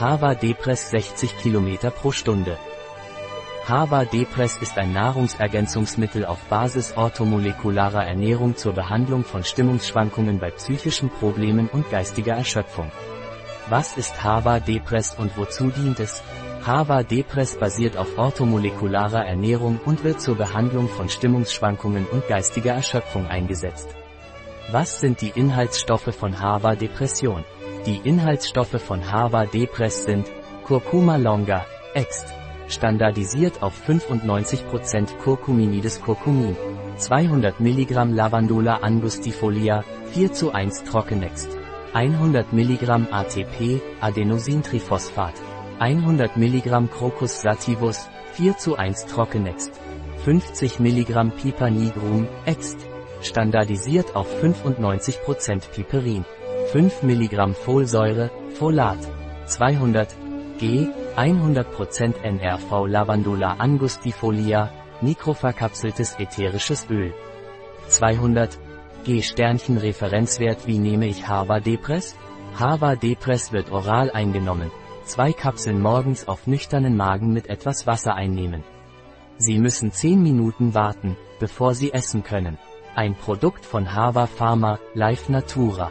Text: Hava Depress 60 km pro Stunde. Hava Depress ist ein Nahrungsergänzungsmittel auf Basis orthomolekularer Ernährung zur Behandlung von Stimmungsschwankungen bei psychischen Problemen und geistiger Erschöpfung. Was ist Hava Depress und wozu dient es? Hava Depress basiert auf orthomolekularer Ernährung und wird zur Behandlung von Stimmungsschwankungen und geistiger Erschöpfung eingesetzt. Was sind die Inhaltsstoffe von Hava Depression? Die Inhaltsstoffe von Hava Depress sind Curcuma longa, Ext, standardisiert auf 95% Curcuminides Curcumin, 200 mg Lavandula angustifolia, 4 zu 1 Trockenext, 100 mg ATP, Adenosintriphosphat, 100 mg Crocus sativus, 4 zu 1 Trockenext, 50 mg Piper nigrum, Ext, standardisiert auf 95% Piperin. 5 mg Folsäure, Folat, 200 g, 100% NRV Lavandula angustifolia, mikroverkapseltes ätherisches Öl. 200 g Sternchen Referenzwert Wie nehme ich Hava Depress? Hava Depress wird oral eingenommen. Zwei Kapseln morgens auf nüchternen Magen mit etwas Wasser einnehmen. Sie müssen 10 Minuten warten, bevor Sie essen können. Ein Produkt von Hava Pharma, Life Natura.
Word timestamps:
Hava 0.00 0.36
Depress 0.36 0.90
60 0.90 1.38
km 1.38 1.90
pro 1.90 2.12
Stunde. 2.12 2.56
Hava 3.66 4.04
Depress 4.04 4.56
ist 4.58 4.78
ein 4.78 4.92
Nahrungsergänzungsmittel 4.92 6.24
auf 6.24 6.38
Basis 6.44 6.96
orthomolekularer 6.96 8.06
Ernährung 8.06 8.54
zur 8.54 8.74
Behandlung 8.74 9.24
von 9.24 9.42
Stimmungsschwankungen 9.42 10.38
bei 10.38 10.52
psychischen 10.52 11.10
Problemen 11.10 11.68
und 11.68 11.90
geistiger 11.90 12.34
Erschöpfung. 12.34 12.92
Was 13.70 13.96
ist 13.96 14.22
Hava 14.22 14.60
Depress 14.60 15.16
und 15.18 15.36
wozu 15.36 15.70
dient 15.70 15.98
es? 15.98 16.22
Hava 16.64 17.02
Depress 17.02 17.58
basiert 17.58 17.96
auf 17.96 18.16
orthomolekularer 18.16 19.26
Ernährung 19.26 19.80
und 19.84 20.04
wird 20.04 20.20
zur 20.20 20.36
Behandlung 20.36 20.88
von 20.88 21.08
Stimmungsschwankungen 21.08 22.06
und 22.06 22.28
geistiger 22.28 22.74
Erschöpfung 22.74 23.26
eingesetzt. 23.26 23.88
Was 24.70 25.00
sind 25.00 25.22
die 25.22 25.32
Inhaltsstoffe 25.34 26.14
von 26.14 26.38
Hava 26.38 26.76
Depression? 26.76 27.44
Die 27.86 28.00
Inhaltsstoffe 28.04 28.80
von 28.80 29.10
Hava 29.10 29.46
Depress 29.46 30.04
sind 30.04 30.26
Curcuma 30.64 31.16
longa, 31.16 31.64
Ext, 31.94 32.26
standardisiert 32.68 33.62
auf 33.62 33.72
95% 33.88 35.16
Curcuminides 35.22 36.02
Curcumin, 36.02 36.56
200 36.96 37.60
mg 37.60 38.14
Lavandula 38.14 38.76
angustifolia, 38.82 39.84
4 40.12 40.32
zu 40.32 40.52
1 40.52 40.84
Trockenext, 40.84 41.56
100 41.94 42.52
mg 42.52 43.12
ATP, 43.12 43.80
Adenosintriphosphat, 44.00 45.34
100 45.78 46.36
mg 46.36 46.88
Crocus 46.90 47.40
sativus, 47.40 48.08
4 48.32 48.58
zu 48.58 48.76
1 48.76 49.06
Trockenext, 49.06 49.72
50 50.24 50.80
mg 50.80 51.30
Piper 51.40 51.70
nigrum, 51.70 52.26
Ext, 52.44 52.78
standardisiert 53.22 54.14
auf 54.14 54.26
95% 54.42 55.70
Piperin. 55.70 56.24
5 56.72 57.02
mg 57.02 57.54
Folsäure, 57.54 58.30
Folat, 58.58 58.98
200 59.46 60.14
g, 60.58 60.86
100% 61.16 62.22
NRV 62.22 62.86
Lavandula 62.86 63.58
angustifolia, 63.58 64.70
mikroverkapseltes 65.00 66.16
ätherisches 66.18 66.86
Öl. 66.90 67.14
200 67.88 68.58
g 69.02 69.22
Sternchen 69.22 69.78
Referenzwert 69.78 70.66
Wie 70.66 70.78
nehme 70.78 71.06
ich 71.06 71.26
Hava 71.26 71.58
Depress? 71.58 72.14
Hava 72.58 72.96
Depress 72.96 73.50
wird 73.50 73.72
oral 73.72 74.10
eingenommen. 74.10 74.70
Zwei 75.04 75.32
Kapseln 75.32 75.80
morgens 75.80 76.28
auf 76.28 76.46
nüchternen 76.46 76.98
Magen 76.98 77.32
mit 77.32 77.46
etwas 77.46 77.86
Wasser 77.86 78.14
einnehmen. 78.14 78.62
Sie 79.38 79.58
müssen 79.58 79.90
10 79.90 80.22
Minuten 80.22 80.74
warten, 80.74 81.16
bevor 81.40 81.72
Sie 81.72 81.94
essen 81.94 82.24
können. 82.24 82.58
Ein 82.94 83.14
Produkt 83.14 83.64
von 83.64 83.94
Hava 83.94 84.26
Pharma, 84.26 84.78
Life 84.92 85.32
Natura. 85.32 85.90